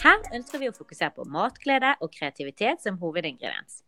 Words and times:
Her 0.00 0.22
ønsker 0.32 0.62
vi 0.62 0.68
å 0.70 0.72
fokusere 0.72 1.12
på 1.12 1.26
matglede 1.28 1.90
og 2.00 2.08
kreativitet 2.14 2.80
som 2.80 2.96
hovedingrediens. 3.02 3.82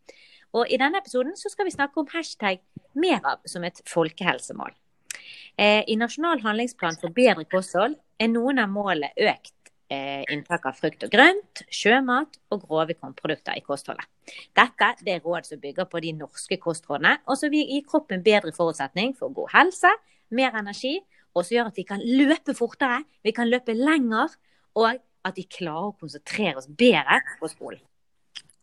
Og 0.52 0.68
I 0.68 0.76
denne 0.76 1.00
episoden 1.00 1.32
så 1.40 1.48
skal 1.48 1.64
vi 1.64 1.72
snakke 1.72 2.02
om 2.02 2.08
hashtag 2.12 2.60
MERAB 2.92 3.46
som 3.48 3.64
et 3.64 3.80
folkehelsemål. 3.88 4.74
Eh, 5.56 5.80
I 5.88 5.96
Nasjonal 5.96 6.42
handlingsplan 6.44 6.98
for 7.00 7.14
bedre 7.16 7.46
kosthold 7.48 7.96
er 8.20 8.28
noen 8.28 8.60
av 8.60 8.68
målene 8.72 9.08
økt 9.16 9.72
eh, 9.88 10.20
inntak 10.34 10.66
av 10.68 10.76
frukt 10.76 11.06
og 11.06 11.14
grønt, 11.14 11.62
sjømat 11.72 12.36
og 12.52 12.66
grove 12.66 12.96
kornprodukter 12.98 13.56
i 13.56 13.64
kostholdet. 13.64 14.04
Dette 14.56 14.90
det 15.00 15.14
er 15.14 15.24
råd 15.24 15.48
som 15.48 15.62
bygger 15.62 15.88
på 15.88 16.02
de 16.04 16.12
norske 16.18 16.58
kostrådene, 16.60 17.14
og 17.24 17.40
som 17.40 17.52
vil 17.54 17.64
gi 17.70 17.80
kroppen 17.88 18.24
bedre 18.26 18.52
forutsetning 18.52 19.16
for 19.16 19.32
god 19.32 19.48
helse, 19.54 19.94
mer 20.28 20.60
energi, 20.60 20.98
og 21.32 21.46
som 21.46 21.56
gjør 21.56 21.72
at 21.72 21.80
vi 21.80 21.86
kan 21.88 22.04
løpe 22.04 22.52
fortere, 22.56 23.00
vi 23.24 23.32
kan 23.32 23.48
løpe 23.48 23.72
lenger, 23.76 24.36
og 24.76 25.00
at 25.26 25.38
vi 25.38 25.46
klarer 25.46 25.90
å 25.90 25.96
konsentrere 25.98 26.58
oss 26.60 26.68
bedre 26.68 27.22
på 27.40 27.50
skolen. 27.50 27.82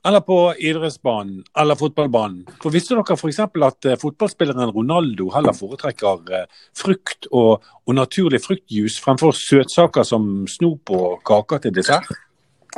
Eller 0.07 0.23
på 0.23 0.37
idrettsbanen 0.63 1.41
eller 1.59 1.75
fotballbanen. 1.75 2.45
For 2.63 2.71
Visste 2.71 2.95
dere 2.95 3.17
f.eks. 3.17 3.39
at 3.43 3.87
eh, 3.89 3.97
fotballspilleren 3.99 4.71
Ronaldo 4.71 5.27
heller 5.33 5.55
foretrekker 5.57 6.31
eh, 6.37 6.45
frukt 6.77 7.27
og, 7.35 7.65
og 7.83 7.97
naturlig 7.97 8.39
fruktjuice 8.45 9.03
fremfor 9.03 9.35
søtsaker 9.35 10.07
som 10.07 10.47
snop 10.47 10.93
og 10.95 11.19
kaker 11.27 11.65
til 11.65 11.75
dessert? 11.75 12.07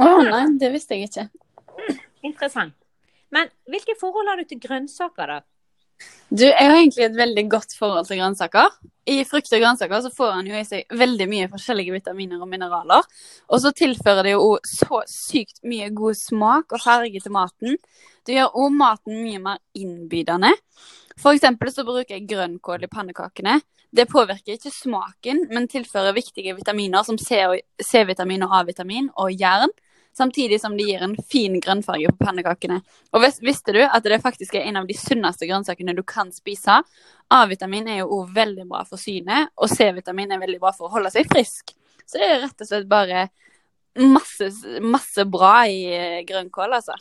Å 0.02 0.08
oh, 0.08 0.24
nei, 0.26 0.48
det 0.58 0.72
visste 0.74 0.98
jeg 0.98 1.12
ikke. 1.12 1.28
Interessant. 2.26 2.74
Men 3.32 3.54
hvilke 3.70 3.94
forhold 4.00 4.32
har 4.32 4.42
du 4.42 4.50
til 4.50 4.60
grønnsaker, 4.64 5.30
da? 5.30 5.40
Du, 6.32 6.46
jeg 6.46 6.64
har 6.64 6.78
egentlig 6.78 7.04
et 7.04 7.18
veldig 7.18 7.44
godt 7.52 7.74
forhold 7.76 8.06
til 8.08 8.22
grønnsaker. 8.22 8.70
I 9.12 9.18
frukt 9.28 9.52
og 9.52 9.60
grønnsaker 9.60 10.04
så 10.06 10.12
får 10.16 10.30
han 10.38 10.48
jo 10.48 10.56
i 10.56 10.64
seg 10.64 10.96
veldig 10.96 11.28
mye 11.28 11.50
forskjellige 11.52 11.96
vitaminer 11.98 12.40
og 12.40 12.48
mineraler. 12.48 13.04
Og 13.52 13.60
så 13.60 13.74
tilfører 13.76 14.30
det 14.30 14.38
jo 14.38 14.54
så 14.64 15.02
sykt 15.12 15.60
mye 15.68 15.90
god 15.96 16.16
smak 16.16 16.72
og 16.72 16.84
farge 16.86 17.20
til 17.20 17.36
maten. 17.36 17.76
Det 18.24 18.38
gjør 18.38 18.56
òg 18.64 18.78
maten 18.78 19.20
mye 19.26 19.42
mer 19.44 19.60
innbydende. 19.76 20.54
For 21.20 21.36
eksempel 21.36 21.74
så 21.74 21.84
bruker 21.84 22.16
jeg 22.16 22.30
grønnkål 22.32 22.88
i 22.88 22.92
pannekakene. 22.92 23.60
Det 23.92 24.08
påvirker 24.08 24.56
ikke 24.56 24.72
smaken, 24.72 25.50
men 25.52 25.68
tilfører 25.68 26.16
viktige 26.16 26.56
vitaminer 26.56 27.04
som 27.04 27.20
C-vitamin 27.20 28.48
og 28.48 28.56
A-vitamin 28.62 29.12
og 29.20 29.36
jern 29.36 29.74
samtidig 30.18 30.60
som 30.62 30.76
de 30.78 30.86
gir 30.90 31.04
en 31.06 31.16
fin 31.30 31.56
grønnfarge 31.62 32.12
på 32.12 32.26
pannekakene. 32.26 32.80
Og 33.12 33.26
visste 33.44 33.76
du 33.76 33.82
at 33.84 34.04
det 34.06 34.22
faktisk 34.24 34.58
er 34.58 34.68
en 34.70 34.82
av 34.82 34.90
de 34.90 34.98
sunneste 34.98 35.48
grønnsakene 35.50 35.96
du 35.98 36.04
kan 36.08 36.32
spise? 36.36 36.82
A-vitamin 37.32 37.88
er 37.88 38.02
jo 38.02 38.10
òg 38.20 38.34
veldig 38.36 38.68
bra 38.70 38.84
for 38.88 39.02
synet, 39.02 39.54
og 39.56 39.72
C-vitamin 39.72 40.36
er 40.36 40.42
veldig 40.42 40.60
bra 40.62 40.74
for 40.76 40.90
å 40.90 40.96
holde 40.98 41.14
seg 41.14 41.30
frisk. 41.32 41.76
Så 42.06 42.20
det 42.20 42.28
er 42.28 42.42
rett 42.44 42.64
og 42.64 42.68
slett 42.68 42.90
bare 42.92 43.30
masse, 44.00 44.50
masse 44.84 45.26
bra 45.28 45.54
i 45.68 45.86
eh, 45.96 46.20
grønnkål, 46.28 46.76
altså. 46.80 46.96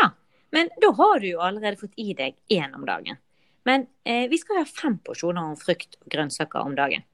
Ja, 0.00 0.10
men 0.54 0.70
da 0.82 0.90
har 0.98 1.20
du 1.20 1.28
jo 1.30 1.42
allerede 1.42 1.80
fått 1.80 1.94
i 2.00 2.12
deg 2.18 2.34
én 2.50 2.74
om 2.74 2.86
dagen. 2.86 3.18
Men 3.64 3.86
eh, 4.04 4.26
vi 4.30 4.38
skal 4.38 4.62
ha 4.62 4.66
fem 4.66 4.98
porsjoner 5.04 5.52
om 5.52 5.58
frukt 5.58 5.98
og 6.02 6.10
grønnsaker 6.10 6.66
om 6.66 6.74
dagen. 6.78 7.06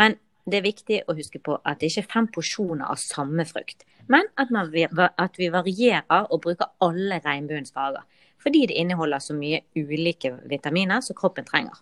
Men 0.00 0.18
det 0.44 0.60
er 0.60 0.66
viktig 0.66 1.00
å 1.08 1.16
huske 1.16 1.40
på 1.40 1.56
at 1.64 1.80
det 1.80 1.88
ikke 1.90 2.04
er 2.04 2.12
fem 2.12 2.28
porsjoner 2.32 2.86
av 2.92 3.00
samme 3.00 3.46
frukt, 3.48 3.86
men 4.08 4.28
at, 4.38 4.50
man, 4.50 4.72
at 5.18 5.38
vi 5.38 5.48
varierer 5.52 6.28
og 6.30 6.42
bruker 6.44 6.70
alle 6.84 7.20
regnbuens 7.24 7.72
farger. 7.72 8.04
Fordi 8.42 8.66
det 8.68 8.76
inneholder 8.76 9.18
så 9.18 9.34
mye 9.36 9.62
ulike 9.76 10.34
vitaminer 10.50 11.00
som 11.00 11.16
kroppen 11.16 11.46
trenger. 11.48 11.78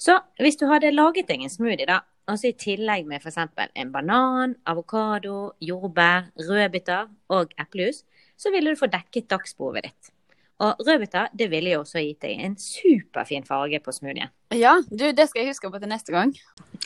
Så 0.00 0.16
hvis 0.40 0.56
du 0.56 0.64
hadde 0.70 0.94
laget 0.94 1.28
deg 1.28 1.42
en 1.44 1.52
smoothie, 1.52 1.84
da, 1.88 2.00
og 2.30 2.44
i 2.46 2.54
tillegg 2.56 3.08
med 3.08 3.20
f.eks. 3.20 3.36
en 3.74 3.92
banan, 3.92 4.54
avokado, 4.66 5.52
jordbær, 5.60 6.30
rødbiter 6.48 7.10
og 7.28 7.52
eplejus, 7.60 8.04
så 8.38 8.52
ville 8.54 8.72
du 8.72 8.80
få 8.80 8.88
dekket 8.88 9.28
dagsbehovet 9.30 9.90
ditt. 9.90 10.12
Og 10.60 10.80
rødbeter 10.86 11.28
det 11.36 11.50
ville 11.50 11.72
jo 11.74 11.82
også 11.84 12.00
gitt 12.04 12.24
deg 12.24 12.40
en 12.44 12.56
superfin 12.60 13.44
farge 13.48 13.80
på 13.84 13.92
smoothien. 13.96 14.32
Ja, 14.52 14.78
du, 14.88 15.10
det 15.16 15.28
skal 15.28 15.44
jeg 15.44 15.54
huske 15.54 15.70
på 15.72 15.80
til 15.80 15.92
neste 15.92 16.12
gang. 16.12 16.34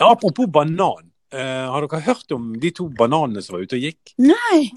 Apropos 0.00 0.50
banan. 0.50 1.13
Uh, 1.34 1.66
har 1.72 1.84
dere 1.84 2.02
hørt 2.06 2.34
om 2.36 2.52
de 2.60 2.70
to 2.74 2.86
bananene 2.94 3.42
som 3.42 3.56
var 3.56 3.64
ute 3.66 3.78
og 3.78 3.86
gikk? 3.88 4.14
Nei! 4.22 4.70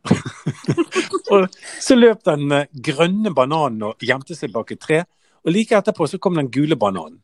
og 1.34 1.46
så 1.78 1.96
løp 1.98 2.24
den 2.26 2.50
uh, 2.50 2.66
grønne 2.88 3.32
bananen 3.36 3.90
og 3.90 4.06
gjemte 4.06 4.34
seg 4.34 4.52
bak 4.54 4.74
et 4.74 4.82
tre. 4.82 5.02
Og 5.46 5.54
like 5.54 5.76
etterpå 5.78 6.08
så 6.10 6.20
kom 6.20 6.38
den 6.40 6.50
gule 6.52 6.78
bananen. 6.80 7.20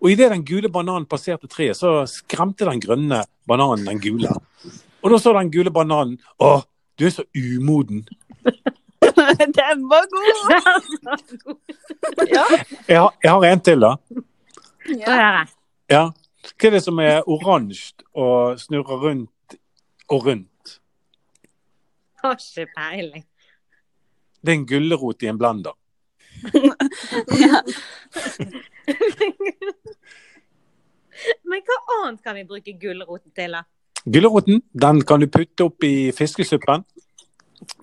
Og 0.00 0.14
idet 0.14 0.30
den 0.32 0.46
gule 0.48 0.70
bananen 0.72 1.08
passerte 1.10 1.50
treet, 1.50 1.76
så 1.76 2.06
skremte 2.08 2.64
den 2.68 2.80
grønne 2.80 3.24
bananen 3.48 3.88
den 3.90 4.00
gule. 4.00 4.32
Og 5.02 5.12
da 5.12 5.18
så 5.20 5.34
den 5.36 5.50
gule 5.52 5.72
bananen 5.72 6.16
Å, 6.40 6.60
du 6.96 7.08
er 7.08 7.12
så 7.12 7.26
umoden. 7.36 8.06
Den 9.58 9.88
var 9.88 10.04
god! 10.12 11.56
ja. 12.28 12.44
jeg, 12.86 13.00
har, 13.00 13.14
jeg 13.22 13.30
har 13.30 13.44
en 13.44 13.60
til, 13.60 13.80
da. 13.80 13.94
Ja. 15.06 15.46
ja. 15.90 16.02
Hva 16.40 16.68
er 16.68 16.76
det 16.76 16.82
som 16.84 16.98
er 17.02 17.26
oransje 17.28 18.06
og 18.16 18.60
snurrer 18.60 18.98
rundt 19.04 19.56
og 20.08 20.26
rundt? 20.26 20.80
Har 22.22 22.36
ikke 22.36 22.66
peiling. 22.76 23.24
Det 24.40 24.52
er 24.52 24.58
en 24.58 24.66
gulrot 24.68 25.22
i 25.22 25.26
en 25.30 25.38
blender. 25.40 25.76
ja. 27.44 27.60
Men 31.44 31.60
hva 31.66 31.76
annet 31.98 32.22
kan 32.24 32.36
vi 32.38 32.46
bruke 32.48 32.72
gulroten 32.80 33.32
til, 33.36 33.52
da? 33.52 33.62
Gulroten 34.08 34.62
den 34.72 35.02
kan 35.04 35.20
du 35.20 35.28
putte 35.28 35.66
opp 35.68 35.84
i 35.84 36.10
fiskesuppen. 36.16 36.84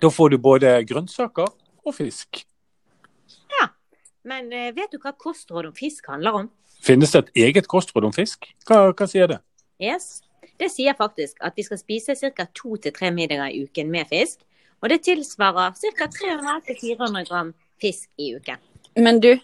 Da 0.02 0.10
får 0.10 0.34
du 0.34 0.38
både 0.42 0.72
grønnsaker 0.88 1.46
og 1.86 1.94
fisk. 1.94 2.42
Ja, 3.54 3.68
men 4.26 4.50
eh, 4.52 4.72
vet 4.74 4.90
du 4.92 4.98
hva 4.98 5.12
kostråd 5.14 5.70
om 5.70 5.76
fisk 5.76 6.10
handler 6.10 6.40
om? 6.42 6.48
Finnes 6.84 7.12
det 7.12 7.24
et 7.24 7.44
eget 7.48 7.68
kostråd 7.68 8.06
om 8.08 8.14
fisk? 8.14 8.48
Hva, 8.66 8.88
hva 8.92 9.06
sier 9.10 9.30
det? 9.30 9.38
Yes, 9.82 10.22
Det 10.58 10.72
sier 10.74 10.94
faktisk 10.98 11.38
at 11.46 11.54
vi 11.54 11.62
skal 11.62 11.78
spise 11.78 12.16
ca. 12.18 12.46
to 12.54 12.76
til 12.76 12.92
tre 12.92 13.12
middager 13.14 13.46
i 13.46 13.62
uken 13.62 13.90
med 13.90 14.08
fisk. 14.10 14.40
Og 14.82 14.90
det 14.90 15.04
tilsvarer 15.06 15.74
ca. 15.74 16.06
300-400 16.06 17.28
gram 17.28 17.52
fisk 17.80 18.08
i 18.18 18.34
uken. 18.34 18.58
Men 18.96 19.20
du, 19.20 19.38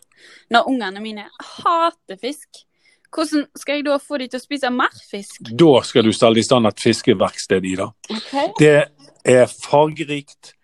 når 0.50 0.68
ungene 0.68 1.00
mine 1.00 1.28
hater 1.38 2.18
fisk, 2.20 2.48
hvordan 3.14 3.46
skal 3.56 3.78
jeg 3.78 3.86
da 3.86 3.98
få 4.02 4.18
de 4.18 4.26
til 4.28 4.40
å 4.40 4.42
spise 4.42 4.70
mer 4.74 4.94
fisk? 5.10 5.52
Da 5.54 5.82
skal 5.86 6.06
du 6.06 6.12
stelle 6.14 6.42
i 6.42 6.46
stand 6.46 6.66
et 6.66 6.82
fiskeverksted, 6.82 7.66
Ida. 7.70 7.92
Okay. 8.10 8.50
Det 8.58 8.74
er 9.24 9.46
fargerikt, 9.46 10.54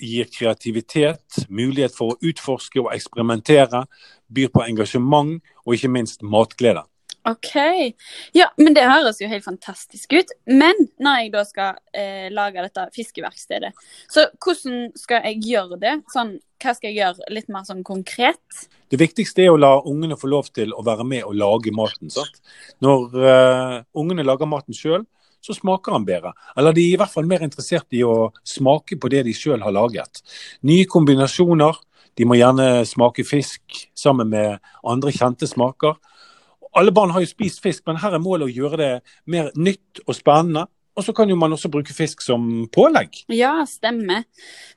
gir 0.00 0.28
kreativitet, 0.32 1.42
mulighet 1.50 1.92
for 1.96 2.14
å 2.14 2.30
utforske 2.30 2.80
og 2.80 2.92
eksperimentere, 2.94 3.84
byr 4.32 4.52
på 4.54 4.64
engasjement 4.64 5.36
og 5.68 5.76
ikke 5.76 5.92
minst 5.92 6.24
matglede. 6.24 6.86
OK. 7.28 7.54
Ja, 8.32 8.46
men 8.56 8.72
det 8.76 8.86
høres 8.88 9.18
jo 9.20 9.28
helt 9.28 9.44
fantastisk 9.44 10.14
ut. 10.16 10.32
Men 10.48 10.78
når 11.02 11.18
jeg 11.20 11.32
da 11.34 11.42
skal 11.44 11.76
eh, 11.92 12.28
lage 12.32 12.64
dette 12.64 12.86
fiskeverkstedet, 12.94 13.74
så 14.08 14.28
hvordan 14.40 14.88
skal 14.96 15.26
jeg 15.28 15.42
gjøre 15.50 15.80
det? 15.82 15.94
Sånn, 16.14 16.36
hva 16.62 16.74
skal 16.76 16.90
jeg 16.90 17.02
gjøre 17.02 17.28
litt 17.34 17.50
mer 17.52 17.66
sånn 17.68 17.84
konkret? 17.86 18.64
Det 18.88 19.00
viktigste 19.00 19.44
er 19.44 19.52
å 19.52 19.60
la 19.60 19.74
ungene 19.84 20.16
få 20.16 20.30
lov 20.32 20.48
til 20.56 20.72
å 20.72 20.84
være 20.86 21.04
med 21.04 21.26
og 21.28 21.36
lage 21.36 21.74
maten. 21.76 22.08
Sant? 22.12 22.40
Når 22.84 23.20
eh, 23.20 23.76
ungene 24.00 24.24
lager 24.24 24.48
maten 24.48 24.76
sjøl, 24.76 25.04
så 25.44 25.54
smaker 25.54 25.94
den 25.94 26.06
bedre. 26.08 26.32
Eller 26.58 26.74
de 26.74 26.84
er 26.86 26.96
i 26.96 27.00
hvert 27.00 27.12
fall 27.12 27.28
mer 27.28 27.44
interessert 27.46 27.94
i 27.94 28.02
å 28.06 28.30
smake 28.46 28.98
på 28.98 29.10
det 29.12 29.26
de 29.28 29.34
sjøl 29.36 29.62
har 29.62 29.74
laget. 29.74 30.22
Nye 30.66 30.88
kombinasjoner. 30.90 31.84
De 32.18 32.26
må 32.26 32.34
gjerne 32.34 32.82
smake 32.88 33.22
fisk 33.26 33.84
sammen 33.96 34.30
med 34.32 34.58
andre 34.82 35.12
kjente 35.14 35.46
smaker. 35.46 35.94
Alle 36.76 36.92
barn 36.94 37.12
har 37.14 37.22
jo 37.22 37.30
spist 37.30 37.62
fisk, 37.62 37.84
men 37.86 38.00
her 38.02 38.16
er 38.16 38.22
målet 38.22 38.48
å 38.48 38.52
gjøre 38.52 38.80
det 38.80 38.90
mer 39.30 39.52
nytt 39.56 40.02
og 40.04 40.16
spennende. 40.18 40.66
Og 40.98 41.04
så 41.06 41.14
kan 41.14 41.30
jo 41.30 41.36
man 41.38 41.54
også 41.54 41.70
bruke 41.70 41.94
fisk 41.94 42.24
som 42.24 42.66
pålegg. 42.74 43.20
Ja, 43.30 43.52
stemmer. 43.70 44.24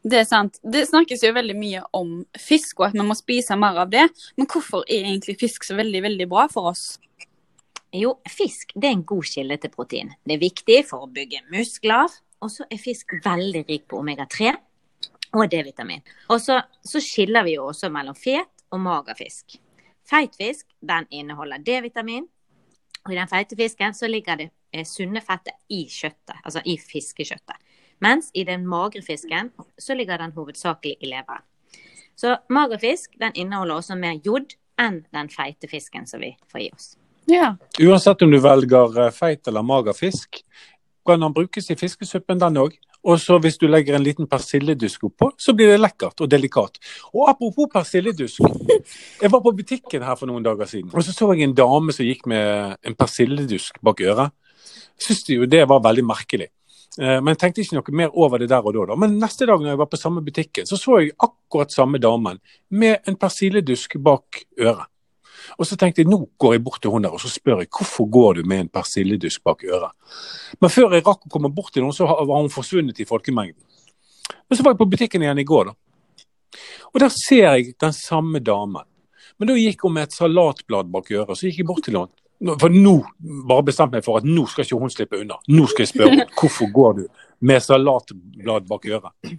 Det 0.06 0.20
er 0.22 0.28
sant. 0.30 0.60
Det 0.62 0.86
snakkes 0.86 1.26
jo 1.26 1.34
veldig 1.34 1.56
mye 1.58 1.82
om 1.98 2.20
fisk, 2.38 2.78
og 2.78 2.92
at 2.92 2.98
man 3.00 3.10
må 3.10 3.18
spise 3.18 3.58
mer 3.58 3.82
av 3.82 3.90
det. 3.90 4.06
Men 4.38 4.50
hvorfor 4.50 4.86
er 4.86 5.08
egentlig 5.10 5.40
fisk 5.42 5.66
så 5.66 5.80
veldig, 5.80 6.04
veldig 6.06 6.30
bra 6.30 6.46
for 6.52 6.70
oss? 6.76 7.00
Jo, 7.98 8.20
fisk 8.30 8.76
det 8.78 8.88
er 8.88 9.00
en 9.00 9.08
god 9.10 9.26
kilde 9.28 9.58
til 9.64 9.74
protein. 9.74 10.14
Det 10.22 10.38
er 10.38 10.46
viktig 10.46 10.84
for 10.92 11.08
å 11.08 11.12
bygge 11.12 11.42
muskler. 11.50 12.14
Og 12.42 12.54
så 12.54 12.70
er 12.70 12.82
fisk 12.82 13.18
veldig 13.26 13.66
rik 13.66 13.90
på 13.90 13.98
omega-3 14.02 14.54
og 15.34 15.52
D-vitamin. 15.52 16.04
Og 16.30 16.42
så, 16.42 16.60
så, 16.84 17.02
skiller 17.04 17.46
vi 17.48 17.56
jo 17.56 17.70
også 17.72 17.90
mellom 17.94 18.16
fet 18.16 18.66
og 18.72 18.82
mager 18.84 19.18
fisk. 19.18 19.58
Feit 20.08 20.36
fisk 20.36 20.68
den 20.80 21.08
inneholder 21.12 21.62
D-vitamin. 21.64 22.26
Og 23.06 23.14
i 23.14 23.18
den 23.18 23.30
feite 23.30 23.58
fisken 23.58 23.96
så 23.98 24.10
ligger 24.12 24.38
det 24.38 24.50
eh, 24.72 24.86
sunne 24.86 25.24
fettet 25.26 25.56
i 25.74 25.86
kjøttet, 25.90 26.38
altså 26.44 26.62
i 26.66 26.78
fiskekjøttet. 26.78 27.58
Mens 28.02 28.30
i 28.34 28.44
den 28.46 28.68
magre 28.70 29.02
fisken 29.06 29.52
så 29.78 29.96
ligger 29.98 30.22
den 30.22 30.34
hovedsakelig 30.36 30.98
i 31.00 31.10
leveren. 31.10 31.46
Så 32.16 32.36
mager 32.50 32.82
fisk 32.82 33.16
den 33.20 33.34
inneholder 33.36 33.80
også 33.80 33.98
mer 33.98 34.20
jod 34.26 34.54
enn 34.82 35.04
den 35.14 35.30
feite 35.34 35.70
fisken 35.70 36.06
som 36.10 36.22
vi 36.22 36.36
får 36.52 36.62
i 36.62 36.70
oss. 36.76 36.92
Ja. 37.30 37.56
Uansett 37.80 38.22
om 38.22 38.32
du 38.34 38.40
velger 38.42 39.06
eh, 39.06 39.14
feit 39.14 39.48
eller 39.48 39.66
mager 39.66 39.98
fisk, 39.98 40.42
kan 41.06 41.22
den 41.22 41.34
brukes 41.34 41.72
i 41.72 41.78
fiskesuppen, 41.78 42.42
den 42.42 42.60
òg. 42.62 42.76
Og 43.04 43.18
så 43.18 43.40
hvis 43.42 43.58
du 43.58 43.66
legger 43.66 43.96
en 43.98 44.06
liten 44.06 44.28
persilledusk 44.30 45.08
oppå, 45.10 45.32
så 45.40 45.56
blir 45.58 45.72
det 45.72 45.80
lekkert 45.82 46.22
og 46.22 46.30
delikat. 46.30 46.78
Og 47.14 47.30
apropos 47.32 47.70
persilledusk. 47.74 48.42
Jeg 49.22 49.32
var 49.32 49.42
på 49.42 49.56
butikken 49.58 50.06
her 50.06 50.18
for 50.20 50.30
noen 50.30 50.46
dager 50.46 50.70
siden, 50.70 50.92
og 50.94 51.04
så 51.04 51.14
så 51.16 51.32
jeg 51.34 51.50
en 51.50 51.58
dame 51.58 51.94
som 51.96 52.06
gikk 52.06 52.28
med 52.30 52.78
en 52.86 52.98
persilledusk 52.98 53.82
bak 53.82 54.02
øret. 54.06 54.36
Syns 55.02 55.26
jo 55.34 55.50
det 55.50 55.64
var 55.70 55.82
veldig 55.82 56.06
merkelig. 56.06 56.52
Eh, 57.00 57.18
Men 57.24 57.34
jeg 57.34 57.40
tenkte 57.40 57.64
ikke 57.64 57.80
noe 57.80 57.98
mer 58.04 58.14
over 58.14 58.38
det 58.38 58.50
der 58.52 58.66
og 58.66 58.76
da. 58.76 58.86
da. 58.92 59.00
Men 59.00 59.18
neste 59.20 59.48
dag 59.50 59.60
når 59.60 59.74
jeg 59.74 59.82
var 59.82 59.92
på 59.92 59.98
samme 59.98 60.22
butikken, 60.22 60.68
så 60.68 60.78
så 60.78 61.00
jeg 61.00 61.16
akkurat 61.18 61.72
samme 61.72 61.98
damen 61.98 62.40
med 62.70 62.98
en 63.08 63.16
persilledusk 63.16 63.98
bak 64.04 64.44
øret. 64.60 64.91
Og 65.58 65.68
så 65.68 65.78
tenkte 65.80 66.04
jeg 66.04 66.10
nå 66.12 66.20
går 66.42 66.56
jeg 66.56 66.64
bort 66.66 66.82
til 66.84 66.94
hun 66.94 67.06
der 67.06 67.16
og 67.16 67.22
så 67.24 67.32
spør 67.32 67.64
jeg 67.64 67.72
hvorfor 67.72 68.10
går 68.12 68.40
du 68.40 68.48
med 68.48 68.66
en 68.66 68.72
persilledusk 68.72 69.44
bak 69.44 69.64
øret. 69.68 69.92
Men 70.62 70.74
før 70.74 70.96
jeg 70.96 71.06
rakk 71.08 71.28
å 71.28 71.34
komme 71.34 71.52
bort 71.54 71.74
til 71.74 71.84
henne, 71.86 71.96
så 71.96 72.08
var 72.08 72.38
hun 72.38 72.52
forsvunnet 72.54 73.00
i 73.00 73.08
folkemengden. 73.10 73.62
Men 74.48 74.58
så 74.58 74.64
var 74.64 74.76
jeg 74.76 74.82
på 74.82 74.90
butikken 74.92 75.24
igjen 75.24 75.42
i 75.42 75.48
går, 75.48 75.72
da. 75.72 75.78
Og 76.92 77.00
der 77.00 77.12
ser 77.16 77.56
jeg 77.56 77.76
den 77.80 77.94
samme 77.96 78.42
damen. 78.44 78.84
Men 79.40 79.50
da 79.50 79.56
gikk 79.58 79.86
hun 79.88 79.96
med 79.96 80.10
et 80.10 80.16
salatblad 80.16 80.92
bak 80.92 81.08
øret, 81.12 81.38
så 81.38 81.48
gikk 81.48 81.62
jeg 81.64 81.70
bort 81.70 81.86
til 81.88 81.98
henne. 81.98 82.12
For 82.60 82.74
nå 82.74 82.96
bare 83.50 83.64
bestemte 83.68 84.00
meg 84.00 84.06
for 84.06 84.18
at 84.18 84.26
nå 84.26 84.48
skal 84.50 84.66
ikke 84.66 84.80
hun 84.82 84.92
slippe 84.94 85.20
unna. 85.22 85.38
Nå 85.54 85.68
skal 85.70 85.86
jeg 85.86 85.92
spørre 85.94 86.16
henne 86.16 86.28
hvorfor 86.40 86.72
går 86.74 86.96
du 86.98 87.04
med 87.48 87.64
salatblad 87.64 88.68
bak 88.70 88.88
øret. 88.90 89.36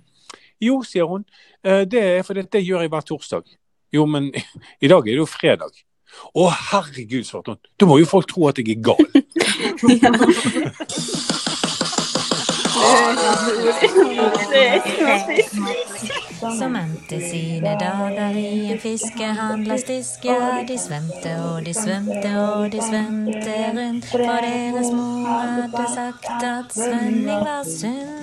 Jo, 0.62 0.78
sier 0.86 1.08
hun, 1.10 1.24
«eh, 1.64 1.82
det 1.90 2.02
er 2.02 2.22
fordi 2.22 2.46
det 2.52 2.62
gjør 2.62 2.84
jeg 2.84 2.92
hver 2.92 3.06
torsdag. 3.06 3.56
Jo, 3.92 4.06
men 4.06 4.30
i 4.84 4.88
dag 4.88 5.00
er 5.00 5.10
det 5.10 5.18
jo 5.18 5.26
fredag. 5.26 5.82
Å 6.32 6.48
herregud, 6.70 7.24
svarte 7.28 7.50
hun. 7.54 7.60
Da 7.80 7.84
må 7.88 7.94
jo 8.00 8.06
folk 8.08 8.26
tro 8.30 8.40
at 8.48 8.58
jeg 8.58 8.68
er 8.76 8.82
gal. 8.82 9.02
Som 16.58 16.76
endte 16.76 17.20
sine 17.20 17.76
dager 17.80 18.36
i 18.36 18.72
en 18.72 18.78
fiskehandlersdisk. 18.82 20.24
Ja, 20.24 20.62
de 20.68 20.78
svømte 20.78 21.36
og 21.44 21.66
de 21.66 21.74
svømte 21.74 22.32
og 22.40 22.72
de 22.72 22.80
svømte 22.82 23.54
rundt. 23.76 24.04
For 24.10 24.18
deres 24.46 24.90
mor 24.96 25.28
hadde 25.28 25.86
sagt 25.94 26.44
at 26.48 26.74
svømming 26.74 27.46
var 27.46 27.62
sunt. 27.68 28.18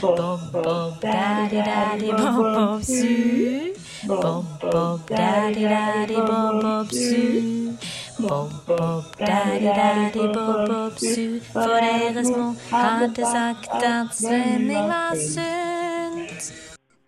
Bob, 0.00 0.40
bob, 0.52 1.02
daddy, 1.02 1.56
daddy, 1.56 2.10
bob, 2.10 2.54
bob, 2.54 2.82
su. 2.82 3.69
Bob, 4.10 4.44
bob, 4.60 5.00
daddy, 5.08 5.62
daddy, 5.62 6.14
bob, 6.14 6.62
bob, 6.62 6.90
su. 6.90 7.76
Bob, 8.18 8.50
bob, 8.66 9.04
daddy, 9.16 9.64
daddy, 9.64 10.26
bob, 10.34 10.68
bob, 10.68 10.98
su. 10.98 11.40
For 11.52 11.78
deres 11.78 12.28
mor 12.34 12.54
hadde 12.72 13.22
sagt 13.22 13.70
at 13.84 14.06
svømming 14.18 14.88
var 14.90 15.14
sunt. 15.14 16.42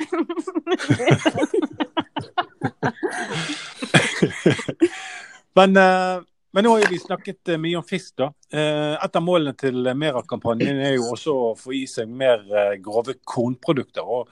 Men, 5.59 5.77
eh, 5.77 6.23
men 6.53 6.65
nå 6.65 6.77
har 6.79 6.87
vi 6.91 6.99
snakket 7.03 7.49
eh, 7.49 7.59
mye 7.61 7.77
om 7.81 7.85
fisk, 7.85 8.15
da. 8.23 8.31
Eh, 8.53 8.95
Et 8.95 9.17
av 9.17 9.23
målene 9.25 9.59
til 9.59 9.91
Mera-kampanjen 9.99 10.81
er 10.87 10.95
jo 10.97 11.11
også 11.17 11.35
å 11.49 11.55
få 11.59 11.75
i 11.83 11.87
seg 11.91 12.09
mer 12.09 12.47
grove 12.85 13.19
kornprodukter. 13.27 14.07
Og 14.07 14.29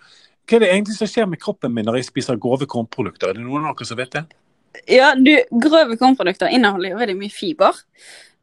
hva 0.51 0.59
er 0.59 0.65
det 0.65 0.71
egentlig 0.73 0.97
som 0.99 1.07
skjer 1.07 1.29
med 1.31 1.39
kroppen 1.39 1.71
min 1.71 1.87
når 1.87 2.01
jeg 2.01 2.09
spiser 2.09 2.39
grove 2.43 2.67
kornprodukter? 2.67 3.31
Er 3.31 3.39
det 3.39 3.45
noen 3.45 3.69
av 3.69 3.77
dere 3.79 3.87
som 3.87 3.99
vet 4.01 4.17
det? 4.17 4.25
Ja, 4.91 5.13
du, 5.15 5.31
grove 5.63 5.95
kornprodukter 6.01 6.51
inneholder 6.51 6.91
jo 6.91 6.99
veldig 6.99 7.15
mye 7.21 7.31
fiber. 7.31 7.79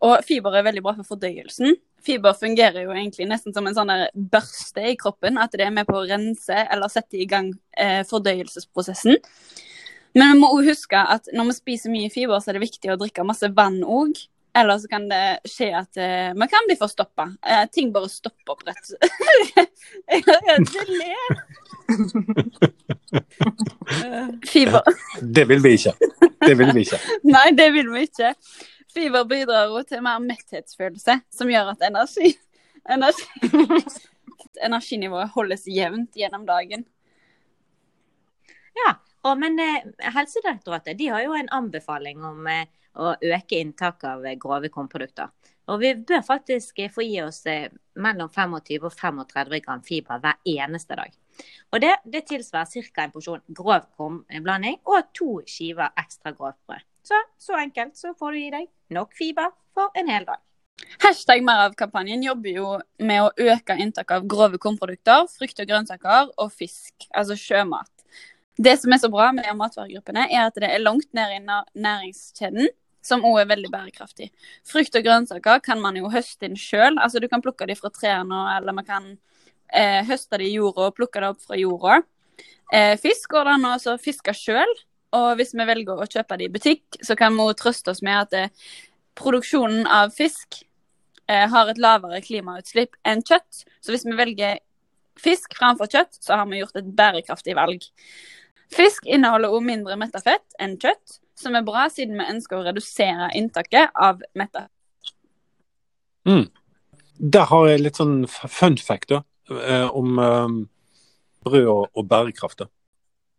Og 0.07 0.21
fiber 0.23 0.55
er 0.55 0.63
veldig 0.69 0.83
bra 0.85 0.93
for 0.95 1.09
fordøyelsen. 1.15 1.75
Fiber 2.07 2.37
fungerer 2.37 2.85
jo 2.85 2.93
egentlig 2.95 3.27
nesten 3.27 3.51
som 3.51 3.67
en 3.67 3.75
sånn 3.75 3.91
der 3.91 4.07
børste 4.15 4.85
i 4.87 4.95
kroppen. 4.99 5.39
At 5.41 5.57
det 5.57 5.65
er 5.67 5.75
med 5.75 5.89
på 5.89 5.97
å 5.99 6.05
rense 6.07 6.63
eller 6.63 6.93
sette 6.93 7.19
i 7.19 7.27
gang 7.27 7.51
eh, 7.75 8.05
fordøyelsesprosessen. 8.07 9.19
Men 10.15 10.31
vi 10.31 10.39
må 10.39 10.53
også 10.53 10.71
huske 10.71 11.03
at 11.17 11.27
når 11.35 11.51
vi 11.51 11.57
spiser 11.57 11.93
mye 11.93 12.13
fiber, 12.13 12.39
så 12.39 12.53
er 12.53 12.57
det 12.57 12.67
viktig 12.69 12.93
å 12.93 12.99
drikke 13.01 13.27
masse 13.27 13.51
vann 13.57 13.81
òg. 13.83 14.15
Eller 14.57 14.79
så 14.81 14.87
kan 14.89 15.05
det 15.09 15.39
skje 15.45 15.69
at 15.77 15.97
uh, 16.01 16.33
man 16.37 16.49
kan 16.49 16.65
bli 16.67 16.75
forstoppa. 16.79 17.23
Uh, 17.45 17.65
ting 17.71 17.93
bare 17.93 18.09
stopper 18.09 18.51
opp 18.55 18.63
rett 18.67 18.89
ler. 20.89 21.37
Fiber 24.47 24.81
Det 25.21 25.49
vil 25.49 25.63
vi 25.63 25.69
ikke. 25.77 25.93
Det 26.47 26.57
vil 26.57 26.73
vi 26.73 26.79
ikke. 26.87 26.99
Nei, 27.35 27.47
det 27.57 27.69
vil 27.75 27.89
vi 27.93 27.99
ikke. 28.07 28.33
Fiber 28.93 29.23
bidrar 29.29 29.63
jo 29.69 29.83
til 29.85 30.01
mer 30.03 30.19
metthetsfølelse, 30.23 31.19
som 31.29 31.49
gjør 31.51 31.65
at 31.75 31.81
energi, 31.85 32.33
energi 32.89 33.25
energinivået 34.67 35.33
holdes 35.35 35.67
jevnt 35.69 36.15
gjennom 36.17 36.45
dagen. 36.47 36.85
Ja, 38.77 38.95
og, 39.25 39.37
men 39.41 39.59
eh, 39.61 39.85
Helsedirektoratet 40.13 40.97
de 40.97 41.07
har 41.13 41.21
jo 41.25 41.33
en 41.37 41.49
anbefaling 41.53 42.25
om 42.25 42.47
eh, 42.49 42.65
å 42.97 43.13
øke 43.15 43.59
inntaket 43.61 44.09
av 44.09 44.25
eh, 44.25 44.37
grove 44.39 44.71
kornprodukter. 44.73 45.29
Og 45.67 45.81
vi 45.81 45.93
bør 45.99 46.23
faktisk 46.25 46.79
eh, 46.79 46.91
få 46.91 47.05
i 47.05 47.19
oss 47.23 47.43
eh, 47.49 47.69
mellom 47.99 48.29
25 48.33 48.57
og 48.87 48.97
35 48.97 49.61
gram 49.65 49.83
fiber 49.85 50.21
hver 50.23 50.41
eneste 50.57 50.97
dag. 50.99 51.15
Og 51.71 51.81
det, 51.83 51.93
det 52.05 52.25
tilsvarer 52.29 52.89
ca. 52.93 53.05
en 53.05 53.13
porsjon 53.13 53.43
grov 53.53 53.87
kornblanding 53.97 54.79
og 54.87 55.11
to 55.17 55.41
skiver 55.45 55.93
ekstra 55.99 56.33
grovt 56.33 56.59
brød. 56.65 56.85
Så, 57.07 57.19
så 57.39 57.59
enkelt 57.59 57.95
så 57.99 58.13
får 58.19 58.33
du 58.33 58.41
i 58.41 58.51
deg 58.51 58.69
nok 58.95 59.13
fiber 59.15 59.53
for 59.75 59.93
en 59.95 60.09
hel 60.11 60.25
dag. 60.27 60.41
Hashtag 61.01 61.41
mer 61.45 61.63
av-kampanjen 61.65 62.23
jobber 62.25 62.53
jo 62.53 62.71
med 63.01 63.23
å 63.23 63.53
øke 63.53 63.77
inntaket 63.81 64.19
av 64.19 64.25
grove 64.29 64.59
kornprodukter, 64.61 65.25
frukt 65.31 65.61
og 65.61 65.69
grønnsaker 65.69 66.33
og 66.37 66.51
fisk, 66.53 67.07
altså 67.09 67.37
sjømat. 67.39 67.89
Det 68.57 68.73
som 68.81 68.93
er 68.93 69.01
så 69.01 69.09
bra 69.13 69.29
med 69.35 69.49
matvaregruppene, 69.57 70.25
er 70.33 70.47
at 70.47 70.57
det 70.57 70.69
er 70.69 70.81
langt 70.81 71.09
ned 71.17 71.35
i 71.35 71.41
næringskjeden, 71.45 72.69
som 73.07 73.23
òg 73.27 73.41
er 73.41 73.49
veldig 73.53 73.71
bærekraftig. 73.73 74.29
Frukt 74.67 74.99
og 74.99 75.05
grønnsaker 75.07 75.63
kan 75.65 75.81
man 75.83 75.97
jo 75.99 76.11
høste 76.11 76.49
inn 76.49 76.59
sjøl. 76.59 76.99
Altså, 76.99 77.21
du 77.23 77.29
kan 77.31 77.43
plukke 77.43 77.67
de 77.69 77.77
fra 77.79 77.91
trærne, 77.93 78.43
eller 78.57 78.75
man 78.75 78.87
kan 78.87 79.09
eh, 79.71 80.03
høste 80.07 80.39
de 80.41 80.49
i 80.49 80.57
jorda 80.57 80.89
og 80.89 80.99
plukke 80.99 81.23
det 81.23 81.31
opp 81.31 81.41
fra 81.47 81.59
jorda. 81.59 82.01
Eh, 82.73 82.93
fisk 82.99 83.31
går 83.31 83.47
det 83.47 83.55
an 83.55 83.67
å 83.71 83.97
fiske 84.01 84.35
sjøl, 84.35 84.75
og 85.15 85.39
hvis 85.39 85.53
vi 85.55 85.67
velger 85.67 85.99
å 86.03 86.07
kjøpe 86.07 86.37
det 86.37 86.47
i 86.49 86.53
butikk, 86.53 87.01
så 87.03 87.15
kan 87.19 87.35
vi 87.37 87.47
trøste 87.57 87.93
oss 87.93 88.03
med 88.03 88.25
at 88.25 88.35
eh, 88.35 88.71
produksjonen 89.17 89.87
av 89.87 90.11
fisk 90.15 90.61
eh, 91.29 91.45
har 91.49 91.71
et 91.71 91.79
lavere 91.81 92.21
klimautslipp 92.25 92.97
enn 93.07 93.23
kjøtt. 93.23 93.63
Så 93.79 93.93
hvis 93.93 94.05
vi 94.07 94.17
velger 94.17 94.59
fisk 95.17 95.55
framfor 95.57 95.89
kjøtt, 95.91 96.19
så 96.21 96.37
har 96.37 96.49
vi 96.49 96.59
gjort 96.61 96.77
et 96.77 96.91
bærekraftig 96.97 97.55
valg. 97.57 97.87
Fisk 98.73 99.07
inneholder 99.07 99.53
òg 99.55 99.63
mindre 99.63 99.95
mettafett 99.99 100.59
enn 100.59 100.75
kjøtt, 100.81 101.21
som 101.37 101.55
er 101.55 101.65
bra 101.65 101.87
siden 101.93 102.17
vi 102.19 102.29
ønsker 102.33 102.59
å 102.59 102.65
redusere 102.65 103.31
inntaket 103.37 103.93
av 103.93 104.23
mettafett. 104.37 104.73
Der 107.17 107.45
har 107.49 107.67
jeg 107.69 107.81
litt 107.81 107.97
sånn 107.97 108.25
fun 108.27 108.77
fact 108.77 109.09
da, 109.13 109.23
eh, 109.49 109.87
om 109.95 110.19
eh, 110.19 110.55
brød 111.47 111.69
og, 111.71 112.03
bærekraft. 112.05 112.59
da. 112.59 112.67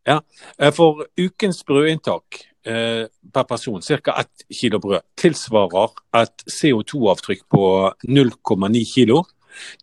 Ja, 0.07 0.21
eh, 0.59 0.73
For 0.73 1.05
ukens 1.19 1.63
brødinntak 1.65 2.47
eh, 2.65 3.07
per 3.33 3.45
person, 3.45 3.81
ca. 3.81 4.15
1 4.25 4.47
kilo 4.51 4.81
brød, 4.81 5.05
tilsvarer 5.17 5.95
et 6.23 6.45
CO2-avtrykk 6.49 7.45
på 7.51 7.93
0,9 8.09 8.85
kilo. 8.89 9.25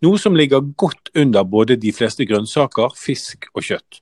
Noe 0.01 0.17
som 0.17 0.35
ligger 0.35 0.61
godt 0.75 1.11
under 1.15 1.43
både 1.43 1.75
de 1.75 1.91
fleste 1.91 2.25
grønnsaker, 2.25 2.95
fisk 2.97 3.49
og 3.53 3.63
kjøtt. 3.63 4.01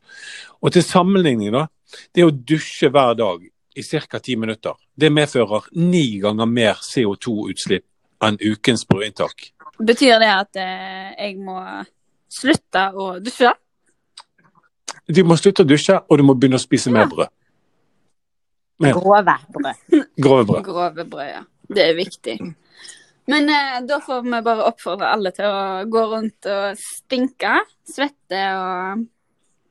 Og 0.62 0.74
til 0.74 0.84
sammenligning, 0.86 1.52
da. 1.54 1.68
Det 2.14 2.26
å 2.26 2.34
dusje 2.34 2.90
hver 2.90 3.14
dag 3.18 3.44
i 3.76 3.84
ca. 3.84 4.20
ti 4.20 4.36
minutter, 4.36 4.74
det 4.96 5.12
medfører 5.12 5.70
ni 5.76 6.20
ganger 6.20 6.46
mer 6.46 6.80
CO2-utslipp 6.82 7.86
enn 8.24 8.38
ukens 8.42 8.86
brødinntak. 8.86 9.52
Betyr 9.80 10.20
det 10.22 10.32
at 10.32 10.60
eh, 10.62 11.14
jeg 11.18 11.38
må 11.42 11.60
slutte 12.32 12.88
å 12.94 13.20
dusje? 13.24 13.52
Du 15.10 15.24
må 15.28 15.36
slutte 15.36 15.66
å 15.66 15.68
dusje, 15.68 15.98
og 16.08 16.20
du 16.20 16.24
må 16.24 16.36
begynne 16.38 16.60
å 16.60 16.64
spise 16.64 16.92
mer 16.94 17.10
brød. 17.12 17.32
Mer. 18.84 18.98
Grove 18.98 19.38
brød. 19.54 20.06
Grove 20.18 20.46
brød. 20.48 20.64
Grove 20.68 21.06
brød, 21.06 21.26
ja. 21.28 21.42
Det 21.74 21.88
er 21.90 21.98
viktig. 21.98 22.38
Men 23.32 23.50
eh, 23.50 23.80
da 23.88 24.00
får 24.04 24.24
vi 24.26 24.40
bare 24.46 24.68
oppfordre 24.68 25.12
alle 25.16 25.32
til 25.36 25.48
å 25.48 25.84
gå 25.92 26.06
rundt 26.12 26.50
og 26.52 26.80
stinke, 26.80 27.62
svette 27.88 28.42
og 28.60 29.04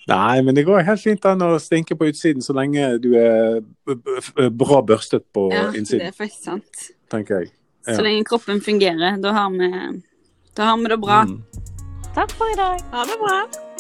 Nei, 0.09 0.43
men 0.43 0.55
det 0.55 0.65
går 0.67 0.83
helt 0.83 1.01
fint 1.01 1.25
an 1.31 1.43
å 1.47 1.53
stinke 1.63 1.95
på 1.99 2.09
utsiden 2.11 2.43
så 2.43 2.55
lenge 2.59 2.99
du 3.03 3.13
er 3.15 3.61
b- 3.87 4.49
bra 4.51 4.81
børstet 4.83 5.23
på 5.35 5.49
Ja, 5.53 5.69
det 5.71 6.01
er 6.01 6.11
faktisk 6.17 6.43
sant. 6.45 6.89
tenker 7.13 7.41
jeg. 7.41 7.53
Ja. 7.87 7.95
Så 7.97 8.03
lenge 8.03 8.25
kroppen 8.25 8.61
fungerer, 8.61 9.21
da 9.23 9.33
har 9.33 9.51
vi, 9.51 9.71
da 10.57 10.65
har 10.71 10.77
vi 10.79 10.89
det 10.91 11.01
bra. 11.01 11.23
Mm. 11.25 11.43
Takk 12.15 12.31
for 12.37 12.51
i 12.51 12.57
dag. 12.59 12.81
Ha 12.93 13.05
det 13.05 13.19
bra. 13.23 13.72